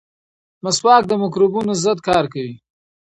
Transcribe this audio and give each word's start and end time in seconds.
مسواک 0.63 1.03
د 1.07 1.11
مکروبونو 1.21 1.73
ضد 1.83 1.99
کار 2.09 2.23
کوي. 2.33 2.55